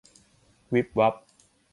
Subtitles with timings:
[0.73, 1.13] วิบวับ